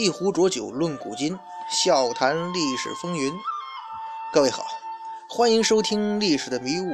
[0.00, 1.38] 一壶浊酒论古今，
[1.70, 3.30] 笑谈历史风云。
[4.32, 4.64] 各位好，
[5.28, 6.84] 欢迎收听《历史的迷雾》，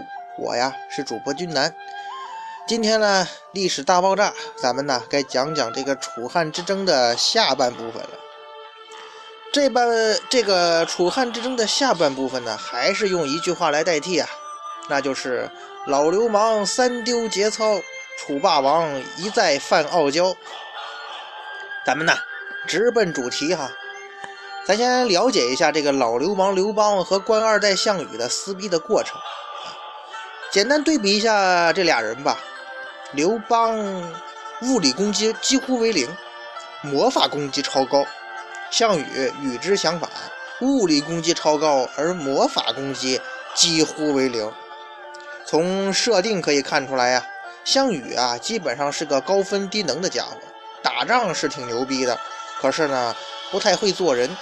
[0.41, 1.73] 我呀是主播君南。
[2.67, 8.11] 今天呢，历史大爆炸，咱们呢该讲讲这个楚汉之争的下半部分了。
[9.53, 9.89] 这半
[10.29, 14.29] 这个楚汉之争的下半部分呢，还是用一句话来代替啊，
[14.89, 15.49] 那就是
[15.87, 17.81] “老流氓三丢节操，
[18.19, 20.37] 楚霸王一再犯傲娇”。
[21.87, 22.13] 咱们呢，
[22.67, 23.71] 直奔主题哈。
[24.67, 29.17] 咱先了解一下这个老流氓刘邦和官二代项羽的撕逼的过程。
[30.51, 32.39] 简单对比一下这俩人吧。
[33.13, 33.79] 刘邦
[34.63, 36.09] 物理攻击几乎为零，
[36.83, 38.03] 魔法攻击超高；
[38.71, 40.11] 项羽与之相反，
[40.61, 43.21] 物理攻击超高，而魔法攻击
[43.55, 44.51] 几乎为零。
[45.45, 47.25] 从设定可以看出来呀，
[47.65, 50.37] 项羽啊，基本上是个高分低能的家伙。
[50.83, 52.19] 打仗是挺牛逼的，
[52.61, 53.15] 可是呢，
[53.51, 54.37] 不太会做人，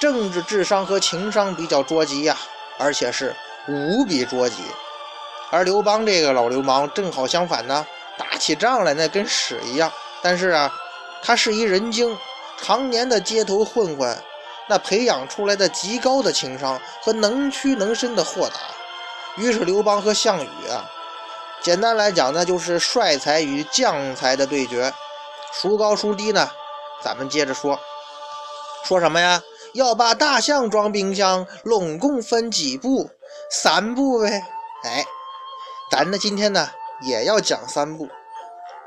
[0.00, 2.36] 政治智商和情商比较捉急呀，
[2.78, 3.34] 而且是
[3.68, 4.56] 无比捉急。
[5.50, 7.86] 而刘邦这个老流氓正好相反呢，
[8.18, 9.92] 打起仗来那跟屎一样。
[10.22, 10.72] 但是啊，
[11.22, 12.18] 他是一人精，
[12.60, 14.18] 常年的街头混混，
[14.68, 18.56] 那培养出来的极高的情商和能屈能伸的豁达，
[19.36, 20.84] 于是刘邦和项羽啊，
[21.62, 24.92] 简单来讲呢，就是帅才与将才的对决。
[25.52, 26.50] 孰高孰低呢？
[27.02, 27.78] 咱们接着说，
[28.84, 29.42] 说什么呀？
[29.74, 33.10] 要把大象装冰箱，拢共分几步？
[33.50, 34.42] 三步呗。
[34.84, 35.04] 哎，
[35.90, 36.70] 咱呢今天呢
[37.02, 38.08] 也要讲三步，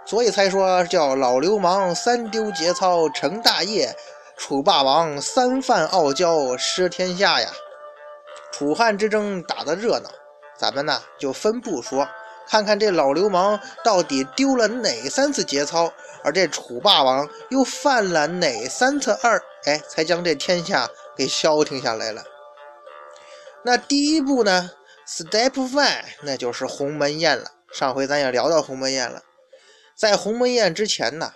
[0.05, 3.95] 所以才说叫老流氓三丢节操成大业，
[4.35, 7.49] 楚霸王三犯傲娇失天下呀。
[8.51, 10.09] 楚汉之争打得热闹，
[10.57, 12.07] 咱们呢就分步说。
[12.47, 22.24] 看看这老流氓到底丢了哪三次节操，而这楚霸王又犯了哪三次二，哎，才将这天下给消停下来了。
[23.63, 24.72] 那第一步呢
[25.08, 27.52] ，Step One，那就是鸿门宴了。
[27.72, 29.24] 上回咱也聊到鸿门宴了，
[29.96, 31.34] 在鸿门宴之前呢，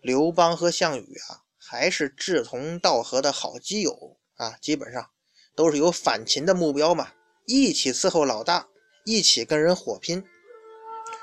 [0.00, 5.10] 刘邦和项羽啊还是志同道合的好基友啊，基本上
[5.54, 7.08] 都是有反秦的目标嘛，
[7.46, 8.68] 一起伺候老大，
[9.04, 10.24] 一起跟人火拼。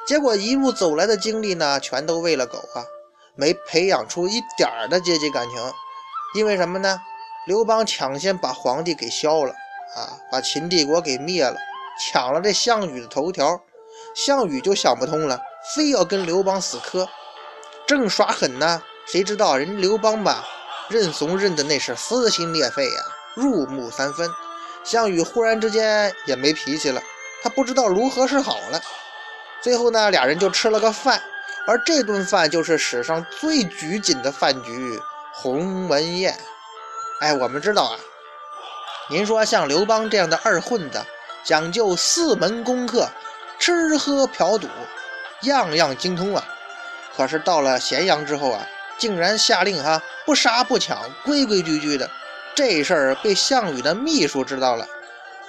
[0.06, 2.84] 结果一路走来的经历呢，全都喂了狗啊，
[3.36, 5.74] 没培养出一点儿的阶级感情。
[6.36, 7.00] 因为什么呢？
[7.46, 9.52] 刘邦抢先把皇帝给削了
[9.96, 11.56] 啊，把秦帝国给灭了，
[12.00, 13.62] 抢了这项羽的头条。
[14.16, 15.42] 项羽就想不通了，
[15.76, 17.08] 非要跟刘邦死磕，
[17.88, 18.82] 正耍狠呢。
[19.06, 20.46] 谁知道人刘邦吧，
[20.90, 23.02] 认怂认的那是撕心裂肺呀，
[23.36, 24.30] 入木三分。
[24.84, 27.02] 项羽忽然之间也没脾气了，
[27.42, 28.82] 他不知道如何是好了。
[29.64, 31.22] 最后呢，俩人就吃了个饭，
[31.66, 35.00] 而这顿饭就是史上最拘谨的饭局——
[35.32, 36.38] 鸿门宴。
[37.22, 37.98] 哎，我们知道啊，
[39.10, 41.02] 您说像刘邦这样的二混子，
[41.46, 43.10] 讲究四门功课，
[43.58, 44.68] 吃喝嫖赌，
[45.44, 46.44] 样样精通啊。
[47.16, 52.10] 可是到了咸阳之后啊，竟然下令哈，不杀不抢，规规矩矩的。
[52.54, 54.86] 这事儿被项羽的秘书知道了，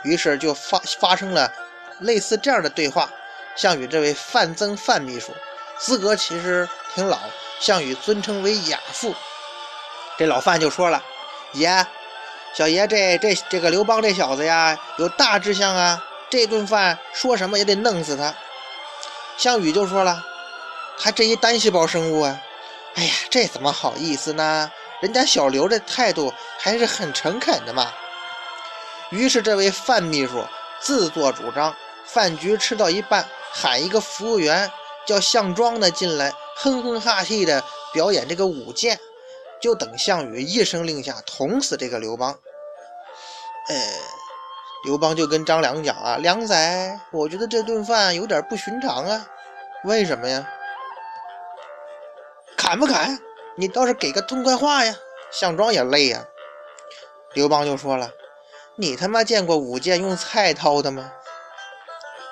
[0.05, 1.53] 于是就发发生了
[1.99, 3.11] 类似这样的对话。
[3.57, 5.33] 项羽这位范增范秘书，
[5.79, 7.19] 资格其实挺老，
[7.61, 9.15] 项羽尊称为亚父。
[10.19, 11.03] 这老范就说了
[11.55, 11.87] ：“爷，
[12.53, 18.35] 小爷这这这个刘邦这小子呀，有大志向啊，这顿饭说什么也得弄死他。”
[19.39, 20.25] 项羽就说了
[20.99, 22.41] ：“他这一单细胞生物啊，
[22.95, 24.71] 哎呀，这怎么好意思呢？
[25.01, 27.93] 人家小刘这态度还是很诚恳的嘛。”
[29.11, 30.45] 于是这位范秘书
[30.81, 33.25] 自作主张，饭局吃到一半。
[33.57, 34.69] 喊一个服务员
[35.07, 38.99] 叫项庄的进来，哼哼哈气的表演这个舞剑，
[39.61, 42.37] 就等项羽一声令下捅死这个刘邦。
[43.69, 43.77] 呃，
[44.85, 49.27] 刘邦就跟张良讲啊，良仔，我觉得这顿饭有点不寻常啊，
[49.85, 50.51] 为什么呀？
[52.57, 53.21] 砍不砍？
[53.57, 54.97] 你倒是给个痛快话呀！
[55.31, 56.27] 项庄也累呀。
[57.35, 58.11] 刘邦就说了，
[58.77, 61.13] 你他妈见过舞剑用菜刀的吗？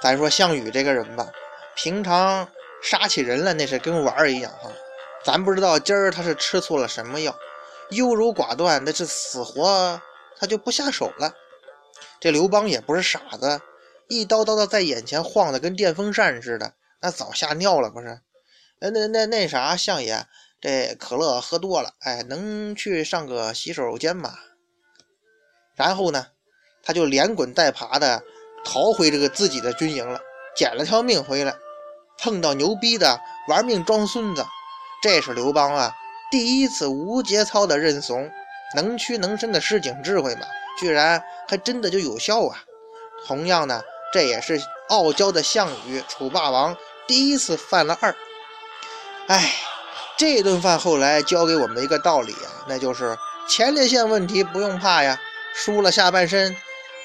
[0.03, 1.31] 咱说项羽这个人吧，
[1.77, 2.49] 平常
[2.83, 4.69] 杀起人来那是跟玩儿一样哈。
[5.25, 7.33] 咱不知道今儿他是吃错了什么药，
[7.91, 10.03] 优柔寡断，那是死活
[10.37, 11.33] 他就不下手了。
[12.19, 13.61] 这刘邦也不是傻子，
[14.09, 18.21] 一刀刀的在眼前晃的跟电风扇似的，那早吓尿了不是？
[18.81, 20.27] 那那那那啥，相爷，
[20.61, 24.35] 这可乐喝多了，哎，能去上个洗手间吗？
[25.77, 26.27] 然后呢，
[26.83, 28.25] 他就连滚带爬的。
[28.65, 30.21] 逃回这个自己的军营了，
[30.57, 31.55] 捡了条命回来，
[32.19, 34.47] 碰到牛逼的玩命装孙子，
[35.03, 35.93] 这是刘邦啊
[36.31, 38.31] 第一次无节操的认怂，
[38.75, 40.47] 能屈能伸的市井智慧嘛，
[40.79, 42.65] 居然还真的就有效啊！
[43.27, 43.83] 同样呢，
[44.13, 46.77] 这也是傲娇的项羽楚霸王
[47.07, 48.15] 第一次犯了二。
[49.27, 49.53] 哎，
[50.17, 53.17] 这顿饭后来教给我们一个道理啊，那就是
[53.49, 55.21] 前列腺问题不用怕呀，
[55.55, 56.57] 输了下半身，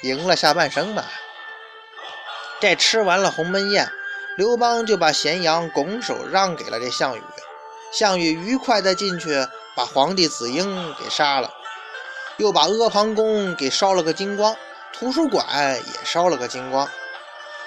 [0.03, 1.03] 赢了下半生嘛。
[2.59, 3.87] 这吃完了鸿门宴，
[4.35, 7.21] 刘邦就把咸阳拱手让给了这项羽。
[7.91, 11.53] 项羽愉快地进去，把皇帝子婴给杀了，
[12.37, 14.55] 又把阿房宫给烧了个精光，
[14.91, 15.45] 图书馆
[15.75, 16.89] 也烧了个精光。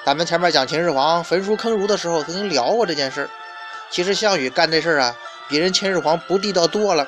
[0.05, 3.31] 咱们前面讲秦始皇焚书坑儒的时候，曾经聊过这件事。
[3.91, 5.17] 其实项羽干这事啊，
[5.49, 7.07] 比人秦始皇不地道多了。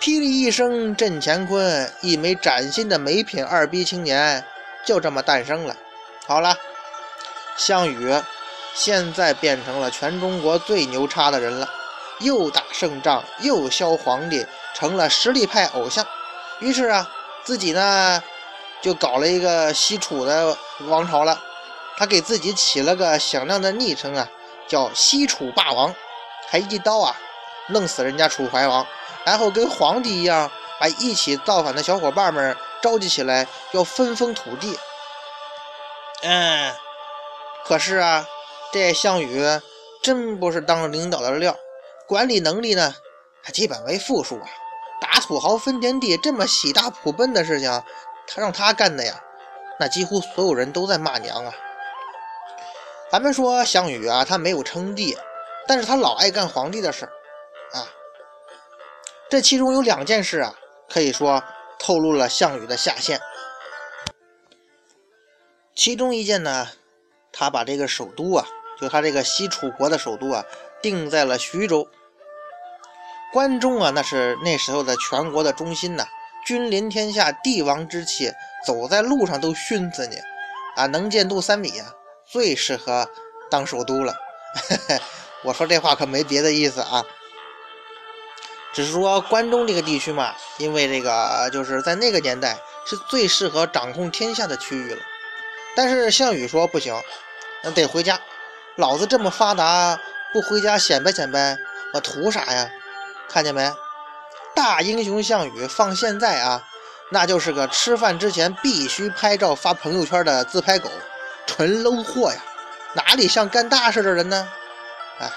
[0.00, 4.44] 霹雳一声震乾坤，一枚崭新的美品二逼青年
[4.84, 5.74] 就这么诞生了。
[6.26, 6.56] 好了，
[7.56, 8.12] 项羽
[8.74, 11.68] 现在变成了全中国最牛叉的人了，
[12.18, 14.44] 又打胜仗，又削皇帝，
[14.74, 16.04] 成了实力派偶像。
[16.58, 17.08] 于是啊，
[17.44, 18.20] 自己呢
[18.82, 20.56] 就搞了一个西楚的
[20.88, 21.40] 王朝了。
[21.96, 24.28] 他给自己起了个响亮的昵称啊，
[24.66, 25.94] 叫西楚霸王，
[26.48, 27.14] 还一刀啊
[27.68, 28.84] 弄死人家楚怀王，
[29.24, 30.50] 然后跟皇帝一样，
[30.80, 34.76] 把一起造反的小伙伴们召集起来，要分封土地。
[36.22, 36.74] 嗯，
[37.64, 38.26] 可是啊，
[38.72, 39.44] 这项羽
[40.02, 41.56] 真不是当领导的料，
[42.06, 42.94] 管理能力呢，
[43.42, 44.46] 还基本为负数啊。
[45.00, 47.82] 打土豪分田地这么喜大普奔的事情，
[48.26, 49.22] 他让他干的呀，
[49.78, 51.52] 那几乎所有人都在骂娘啊。
[53.10, 55.16] 咱们说项羽啊，他没有称帝，
[55.68, 57.04] 但是他老爱干皇帝的事
[57.72, 57.86] 啊。
[59.28, 60.54] 这其中有两件事啊，
[60.88, 61.44] 可以说
[61.78, 63.20] 透露了项羽的下限。
[65.76, 66.68] 其中一件呢，
[67.30, 68.46] 他把这个首都啊，
[68.80, 70.42] 就他这个西楚国的首都啊，
[70.80, 71.86] 定在了徐州。
[73.30, 76.06] 关中啊，那是那时候的全国的中心呐，
[76.46, 78.32] 君临天下，帝王之气，
[78.66, 80.16] 走在路上都熏死你
[80.76, 80.86] 啊！
[80.86, 81.92] 能见度三米啊，
[82.24, 83.10] 最适合
[83.50, 84.14] 当首都了。
[85.44, 87.04] 我说这话可没别的意思啊，
[88.72, 92.56] 只是说关中这个地区嘛，因为这个就是在那个年代
[92.86, 95.02] 是最适合掌控天下的区域了。
[95.76, 97.00] 但是项羽说不行，
[97.74, 98.18] 得回家。
[98.76, 100.00] 老子这么发达，
[100.32, 101.56] 不回家显摆显摆，
[101.92, 102.68] 我图啥呀？
[103.28, 103.70] 看见没？
[104.54, 106.62] 大英雄项羽放现在啊，
[107.10, 110.90] 那就是个吃饭之前必须拍照发朋友圈的自拍狗，
[111.46, 112.42] 纯 low 货呀！
[112.94, 114.48] 哪里像干大事的人呢？
[115.20, 115.30] 哎，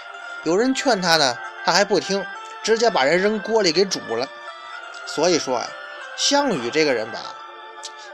[0.44, 2.26] 有人劝他呢，他还不听，
[2.64, 4.26] 直接把人扔锅里给煮了。
[5.06, 5.68] 所以说啊，
[6.16, 7.20] 项羽这个人吧，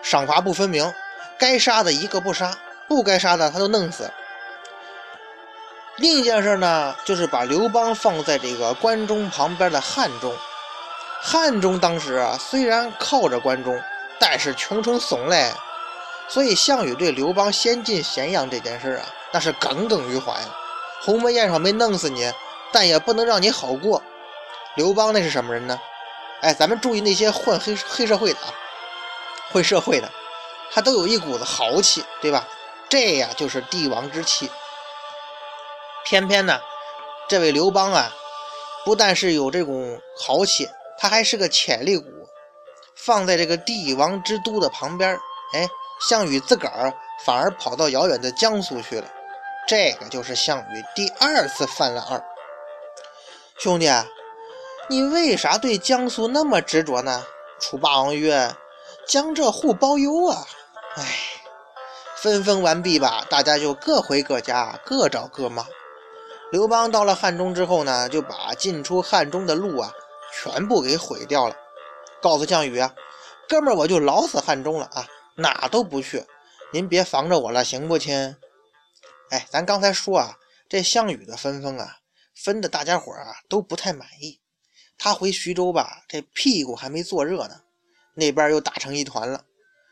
[0.01, 0.91] 赏罚不分明。
[1.37, 2.55] 该杀的一个不杀，
[2.87, 4.09] 不该杀的他都弄死。
[5.97, 10.33] 另一件事呢，就是把刘邦放在这个关中旁边的汉中。
[11.21, 13.81] 汉中当时啊，虽然靠着关中，
[14.19, 15.51] 但是穷成怂嘞。
[16.27, 20.33] 所以项羽对刘邦先进咸阳这件事啊，那是耿耿于怀。
[21.01, 22.31] 鸿门宴上没弄死你，
[22.71, 24.01] 但也不能让你好过。
[24.75, 25.79] 刘邦那是什么人呢？
[26.41, 28.53] 哎，咱们注意那些混黑黑社会的啊，
[29.51, 30.11] 混社会的。
[30.71, 32.47] 他都有一股子豪气，对吧？
[32.89, 34.51] 这呀就是帝王之气。
[36.05, 36.59] 偏偏呢，
[37.27, 38.11] 这位刘邦啊，
[38.83, 42.05] 不但是有这种豪气，他还是个潜力股。
[42.95, 45.19] 放在这个帝王之都的旁边，
[45.53, 45.67] 哎，
[46.07, 46.93] 项羽自个儿
[47.25, 49.07] 反而跑到遥远的江苏去了。
[49.67, 52.23] 这个就是项羽第二次犯了二。
[53.57, 53.89] 兄弟，
[54.87, 57.25] 你为啥对江苏那么执着呢？
[57.59, 58.55] 楚霸王曰。
[59.07, 60.45] 江浙沪包邮啊！
[60.95, 61.03] 哎，
[62.17, 65.65] 分封完毕吧，大家就各回各家，各找各妈。
[66.51, 69.91] 刘邦到了汉中之后呢，就把进出汉中的路啊，
[70.33, 71.55] 全部给毁掉了。
[72.21, 72.93] 告诉项羽啊，
[73.47, 76.25] 哥们儿，我就老死汉中了啊，哪都不去，
[76.71, 78.35] 您别防着我了，行不亲？
[79.29, 80.37] 哎，咱刚才说啊，
[80.69, 81.97] 这项羽的分封啊，
[82.35, 84.39] 分的大家伙啊都不太满意。
[84.97, 87.61] 他回徐州吧，这屁股还没坐热呢。
[88.15, 89.41] 那边又打成一团了，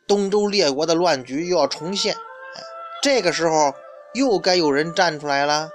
[0.08, 2.16] 东周列国的乱局又要重现。
[3.02, 3.74] 这个时候
[4.14, 5.70] 又该有人站出来了，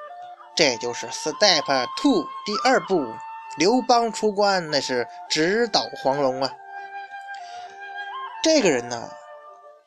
[0.56, 3.12] 这就是 Step Two 第二步，
[3.58, 6.50] 刘邦出关，那是直捣黄龙啊。
[8.42, 9.10] 这个人呢，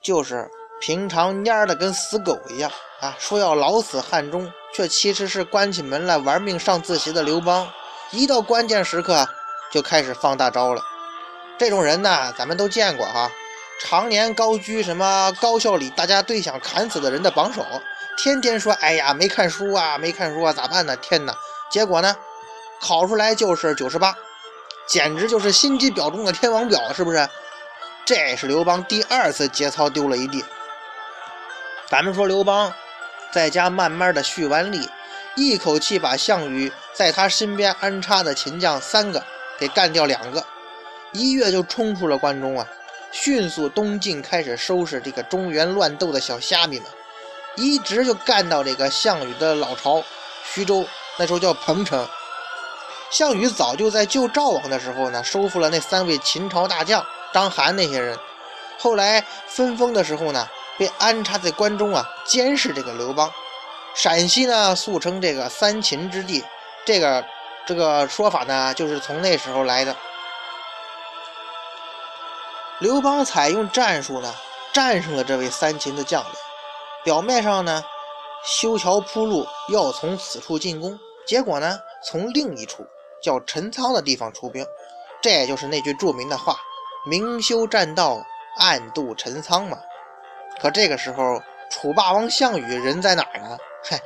[0.04, 0.50] 就是
[0.80, 7.68] 平常蔫的跟死狗一样啊，说要老死汉中，却其实是关起门来玩命上自习的刘邦，
[8.12, 9.28] 一到关键时刻
[9.72, 10.82] 就开始放大招了。
[11.58, 13.32] 这种人呢，咱们都见过哈，
[13.80, 17.66] 常年高居什么高校里大家最想砍死的人的榜首，
[18.18, 21.36] 天天说：“哎呀，没看书啊，没看书啊，咋办呢？”天哪！
[21.70, 22.16] 结果呢，
[22.80, 24.16] 考出来就是九十八，
[24.88, 27.30] 简直就是心机婊中的天王婊，是不是？
[28.04, 30.44] 这是刘邦第二次节操丢了一地。
[31.88, 32.74] 咱们说刘邦
[33.32, 34.90] 在家慢慢的蓄完力，
[35.36, 39.24] 一口气把项羽在他身边安插的秦将三个
[39.58, 40.44] 给干掉两个，
[41.14, 42.68] 一跃就冲出了关中啊！
[43.12, 46.88] 迅速东进，开始收拾这个中原乱斗的小虾米们，
[47.58, 50.02] 一直就干到这个项羽的老巢
[50.54, 50.86] 徐州，
[51.18, 52.08] 那时候叫彭城。
[53.10, 58.18] 项羽早就在救赵王的时候呢，收复了那三位秦朝大将章邯那些人。
[58.80, 63.30] 后来分封的时候呢，被安插在关中啊，监视这个刘邦。
[63.94, 66.42] 陕西呢，素称这个三秦之地，
[66.86, 67.26] 这个
[67.66, 69.94] 这个说法呢，就是从那时候来的。
[72.82, 74.34] 刘邦采用战术呢，
[74.74, 76.32] 战胜了这位三秦的将领。
[77.04, 77.84] 表面上呢，
[78.44, 82.84] 修桥铺路，要从此处进攻，结果呢，从另一处
[83.22, 84.66] 叫陈仓的地方出兵。
[85.22, 86.58] 这也就是那句著名的话
[87.06, 88.26] ：“明修栈道，
[88.58, 89.78] 暗度陈仓”嘛。
[90.60, 93.60] 可这个时候，楚霸王项羽人在哪儿呢？
[93.84, 94.02] 嗨，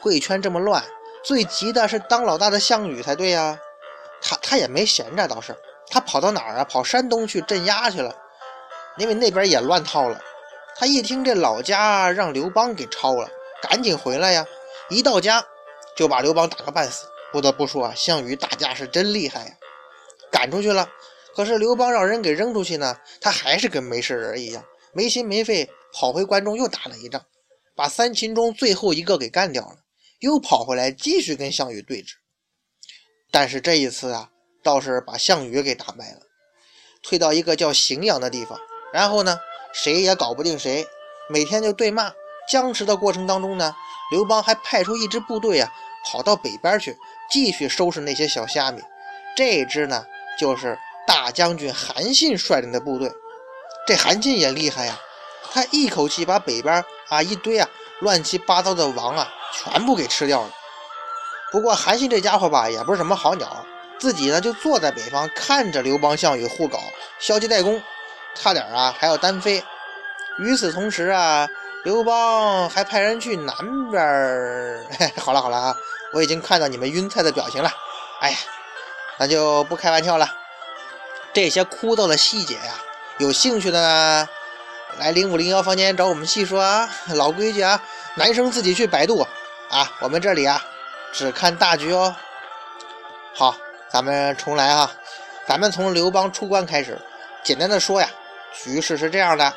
[0.00, 0.82] 贵圈这么乱，
[1.22, 3.58] 最急的是当老大的项羽才对呀。
[4.22, 5.54] 他他也没闲着，倒是。
[5.88, 6.64] 他跑到哪儿啊？
[6.64, 8.14] 跑山东去镇压去了，
[8.98, 10.20] 因为那边也乱套了。
[10.76, 13.28] 他一听这老家让刘邦给抄了，
[13.62, 14.44] 赶紧回来呀！
[14.90, 15.44] 一到家
[15.96, 17.06] 就把刘邦打个半死。
[17.32, 19.54] 不得不说啊，项羽打架是真厉害呀！
[20.30, 20.88] 赶出去了，
[21.34, 27.24] 可是刘邦让人给扔出去呢，他还是跟没事人一样，没心没肺跑回关中又打了一仗，
[27.76, 29.76] 把三秦中最后一个给干掉了，
[30.20, 32.14] 又跑回来继续跟项羽对峙。
[33.30, 34.30] 但是这一次啊。
[34.64, 36.20] 倒是把项羽给打败了，
[37.02, 38.58] 退到一个叫荥阳的地方，
[38.92, 39.38] 然后呢，
[39.72, 40.86] 谁也搞不定谁，
[41.28, 42.12] 每天就对骂。
[42.46, 43.74] 僵持的过程当中呢，
[44.10, 45.72] 刘邦还派出一支部队啊，
[46.06, 46.96] 跑到北边去，
[47.30, 48.82] 继续收拾那些小虾米。
[49.36, 50.04] 这支呢，
[50.38, 53.10] 就是大将军韩信率领的部队。
[53.86, 54.98] 这韩信也厉害呀，
[55.52, 57.68] 他一口气把北边啊一堆啊
[58.00, 60.50] 乱七八糟的王啊全部给吃掉了。
[61.50, 63.66] 不过韩信这家伙吧，也不是什么好鸟。
[64.04, 66.78] 自己呢就坐在北方，看着刘邦、项羽互搞，
[67.18, 67.82] 消极怠工，
[68.34, 69.64] 差点啊还要单飞。
[70.40, 71.48] 与此同时啊，
[71.84, 73.56] 刘邦还派人去南
[73.90, 74.84] 边儿。
[75.16, 75.74] 好了好了啊，
[76.12, 77.72] 我已经看到你们晕菜的表情了。
[78.20, 78.36] 哎呀，
[79.16, 80.30] 那就不开玩笑了。
[81.32, 82.74] 这些枯燥的细节呀，
[83.16, 84.28] 有兴趣的呢，
[84.98, 86.90] 来零五零幺房间找我们细说啊。
[87.14, 87.82] 老规矩啊，
[88.16, 89.26] 男生自己去百度
[89.70, 89.90] 啊。
[90.00, 90.62] 我们这里啊，
[91.10, 92.14] 只看大局哦。
[93.34, 93.56] 好。
[93.94, 94.90] 咱们重来哈，
[95.46, 97.00] 咱们从刘邦出关开始，
[97.44, 98.10] 简单的说呀，
[98.52, 99.52] 局势是这样的：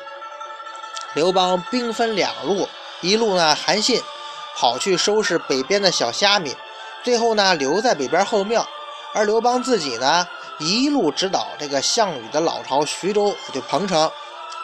[1.14, 2.68] 刘邦兵分两路，
[3.00, 4.00] 一路呢韩信
[4.56, 6.54] 跑去收拾北边的小虾米，
[7.02, 8.62] 最后呢留在北边后庙；
[9.12, 10.24] 而刘邦自己呢
[10.60, 14.08] 一路指导这个项羽的老巢徐州，就彭城，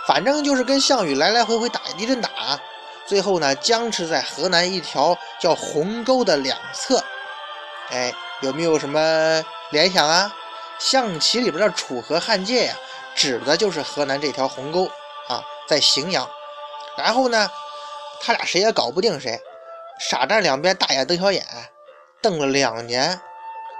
[0.06, 2.30] 反正就是跟项羽来来回回打一阵打，
[3.06, 7.02] 最后呢僵持在河南一条叫鸿沟的两侧。
[7.90, 9.42] 哎，有没有什么？
[9.74, 10.32] 联想啊，
[10.78, 12.76] 象棋里边的楚河汉界呀，
[13.16, 14.86] 指的就是河南这条鸿沟
[15.26, 16.30] 啊，在荥阳。
[16.96, 17.50] 然后呢，
[18.20, 19.40] 他俩谁也搞不定谁，
[19.98, 21.44] 傻站两边大眼瞪小眼，
[22.22, 23.20] 瞪了两年。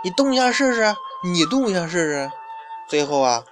[0.02, 2.32] 你动一下试试，你动一下试试。
[2.88, 3.44] 最后啊，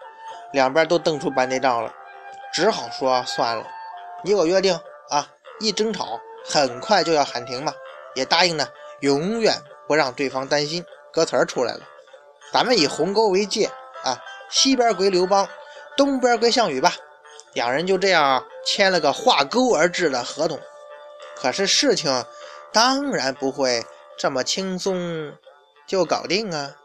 [0.52, 1.94] 两边都瞪出白内障了，
[2.52, 3.64] 只好说算了。
[4.24, 4.80] 你我约定
[5.10, 5.28] 啊，
[5.60, 7.72] 一争吵很快就要喊停嘛，
[8.16, 8.66] 也答应呢，
[8.98, 10.84] 永远不让对方担心。
[11.12, 11.82] 歌词出来了。
[12.52, 13.66] 咱们以鸿沟为界
[14.04, 15.48] 啊，西边归刘邦，
[15.96, 16.94] 东边归项羽吧。
[17.54, 20.60] 两人就这样签了个划沟而治的合同。
[21.34, 22.24] 可是事情
[22.72, 23.84] 当然不会
[24.18, 25.32] 这么轻松
[25.86, 26.76] 就搞定啊。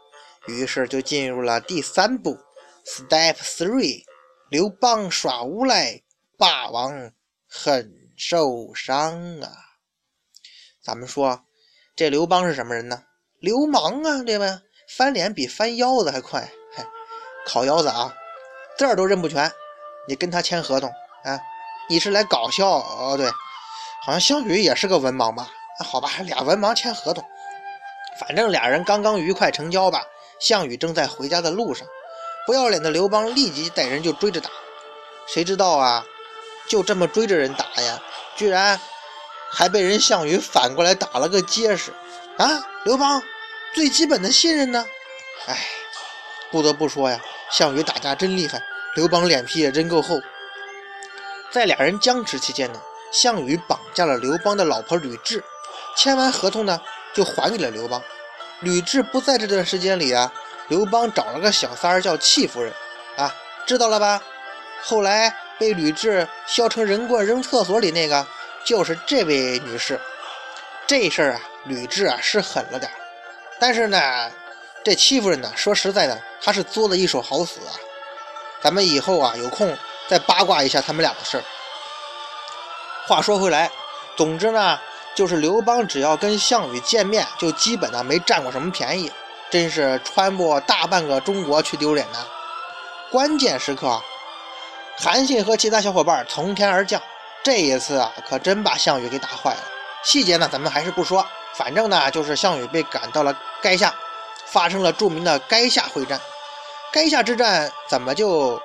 [0.46, 2.38] 于是就进入了第三步
[2.86, 4.04] ，Step Three，
[4.48, 6.02] 刘邦耍无赖，
[6.38, 7.12] 霸王
[7.46, 9.50] 很受伤啊。
[10.82, 11.44] 咱们说
[11.94, 13.02] 这刘邦是什么人呢？
[13.40, 14.62] 流氓啊，对吧？
[14.88, 16.82] 翻脸比翻腰子还快，嗨，
[17.44, 18.14] 烤腰子啊，
[18.78, 19.52] 字儿都认不全。
[20.08, 20.90] 你跟他签合同
[21.24, 21.38] 啊？
[21.90, 22.66] 你是来搞笑？
[22.66, 23.30] 哦，对，
[24.02, 25.46] 好像项羽也是个文盲吧？
[25.78, 27.22] 那好吧，俩文盲签合同，
[28.18, 30.02] 反正俩人刚刚愉快成交吧。
[30.40, 31.86] 项羽正在回家的路上，
[32.46, 34.48] 不要脸的刘邦立即带人就追着打。
[35.26, 36.02] 谁知道啊？
[36.66, 38.00] 就这么追着人打呀，
[38.36, 38.80] 居然
[39.50, 41.92] 还被人项羽反过来打了个结实
[42.38, 42.66] 啊！
[42.84, 43.22] 刘邦。
[43.78, 44.84] 最基本的信任呢？
[45.46, 45.56] 哎，
[46.50, 48.60] 不得不说呀，项羽打架真厉害，
[48.96, 50.20] 刘邦脸皮也真够厚。
[51.52, 52.82] 在俩人僵持期间呢，
[53.12, 55.40] 项羽绑架了刘邦的老婆吕雉，
[55.96, 56.80] 签完合同呢，
[57.14, 58.02] 就还给了刘邦。
[58.58, 60.32] 吕雉不在这段时间里啊，
[60.66, 62.74] 刘邦找了个小三儿叫戚夫人，
[63.16, 63.32] 啊，
[63.64, 64.20] 知道了吧？
[64.82, 68.26] 后来被吕雉削成人棍扔厕所里那个，
[68.64, 70.00] 就是这位女士。
[70.84, 72.90] 这事儿啊，吕雉啊是狠了点
[73.58, 74.30] 但是呢，
[74.84, 77.72] 这戚夫人呢，说实在的，她是作了一手好死啊。
[78.60, 79.76] 咱们以后啊有空
[80.08, 81.44] 再八卦一下他们俩的事儿。
[83.06, 83.70] 话说回来，
[84.16, 84.78] 总之呢，
[85.14, 89.10] 就是刘邦只要跟项羽见面，就基本呢没占过什么便宜，
[89.50, 92.18] 真是穿过大半个中国去丢脸呢。
[93.10, 94.02] 关键时刻，
[94.98, 97.00] 韩信和其他小伙伴从天而降，
[97.42, 99.60] 这一次啊，可真把项羽给打坏了。
[100.02, 101.26] 细节呢，咱们还是不说，
[101.58, 103.92] 反正呢，就是项羽被赶到了垓下，
[104.46, 106.20] 发生了著名的垓下会战。
[106.92, 108.62] 垓下之战怎么就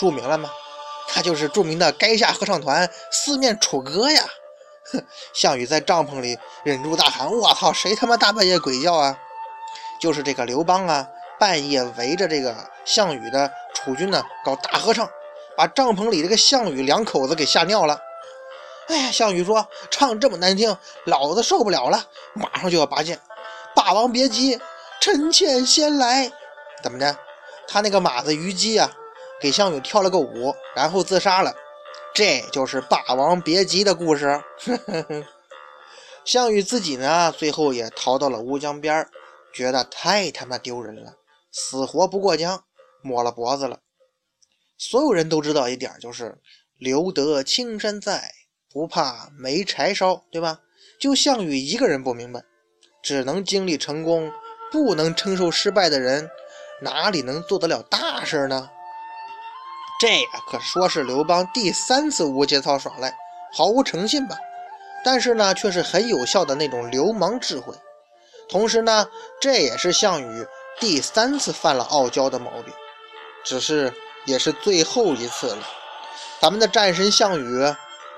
[0.00, 0.50] 著名了吗？
[1.08, 4.22] 他就是著名的垓下合唱团四面楚歌呀！
[4.90, 9.14] 哼， 项羽在帐篷里忍住大喊：“我操，谁他妈大半夜鬼叫啊？”
[10.00, 11.06] 就是这个刘邦啊，
[11.38, 15.06] 半夜围着这个项羽的楚军呢搞大合唱，
[15.54, 18.00] 把帐篷里这个项羽两口子给吓尿了。
[18.88, 23.20] 哎呀，项羽说：“唱这么难听，老子受不了了，马上就要拔剑。”
[23.74, 24.60] 霸王别姬，
[25.00, 26.30] 臣妾先来。
[26.82, 27.16] 怎么着？
[27.68, 28.92] 他那个马子虞姬啊，
[29.40, 31.54] 给项羽跳了个舞，然后自杀了。
[32.14, 34.42] 这就是《霸王别姬》的故事。
[36.24, 39.08] 项羽自己呢，最后也逃到了乌江边
[39.52, 41.14] 觉得太他妈丢人了，
[41.50, 42.64] 死活不过江，
[43.00, 43.78] 抹了脖子了。
[44.76, 46.38] 所有人都知道一点，就是
[46.76, 48.32] 留得青山在，
[48.72, 50.60] 不怕没柴烧，对吧？
[50.98, 52.42] 就项羽一个人不明白，
[53.02, 54.32] 只能经历成功，
[54.70, 56.30] 不能承受失败的人。
[56.80, 58.68] 哪里能做得了大事呢？
[60.00, 63.14] 这呀，可说是刘邦第三次无节操耍赖，
[63.52, 64.36] 毫无诚信吧？
[65.04, 67.74] 但是呢，却是很有效的那种流氓智慧。
[68.48, 69.08] 同时呢，
[69.40, 70.46] 这也是项羽
[70.80, 72.72] 第三次犯了傲娇的毛病，
[73.44, 73.92] 只是
[74.24, 75.66] 也是最后一次了。
[76.40, 77.74] 咱们的战神项羽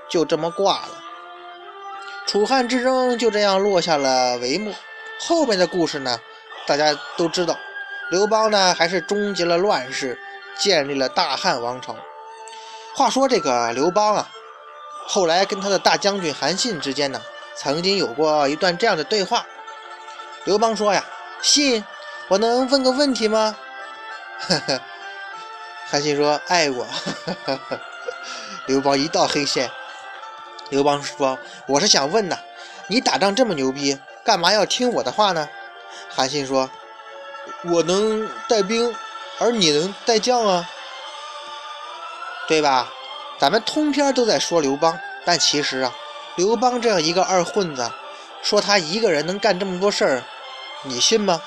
[0.09, 1.03] 就这么挂了，
[2.27, 4.75] 楚汉之争就这样落下了帷幕。
[5.21, 6.21] 后面的故事呢，
[6.67, 7.57] 大家都知道。
[8.11, 10.19] 刘邦呢，还是终结了乱世，
[10.59, 11.97] 建立了大汉王朝。
[12.95, 14.29] 话说这个刘邦啊，
[15.07, 17.21] 后来跟他的大将军韩信之间呢，
[17.57, 19.47] 曾经有过一段这样的对话。
[20.45, 21.03] 刘邦说呀
[21.41, 21.83] ：“信，
[22.29, 23.57] 我能问个问题吗？”
[24.47, 24.81] 呵呵，
[25.87, 26.87] 韩信说：“爱我。
[28.67, 29.71] ”刘邦一道黑线。
[30.75, 32.37] 刘邦说：“我是想问呐，
[32.89, 35.49] 你打仗这么牛逼，干嘛要听我的话呢？”
[36.11, 36.69] 韩信说。
[37.67, 38.93] 我能带兵，
[39.39, 40.69] 而你能带将啊，
[42.49, 42.91] 对吧？
[43.39, 45.95] 咱们通篇都在说刘邦，但其实啊，
[46.37, 47.89] 刘邦这样一个二混子，
[48.43, 50.23] 说他一个人能干这么多事儿，
[50.83, 51.41] 你信吗？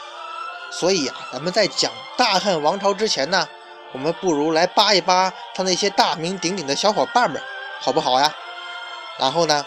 [0.71, 3.47] 所以啊，咱们在讲大汉王朝之前呢，
[3.91, 7.41] 我们不如来扒一扒他那些大名鼎鼎的小伙伴们，
[7.81, 8.33] 好不好呀？
[9.17, 9.65] 然后呢，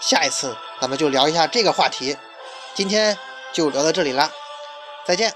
[0.00, 2.16] 下一次咱们就聊一下这个话题。
[2.74, 3.16] 今天
[3.52, 4.30] 就聊到这里了，
[5.04, 5.34] 再见。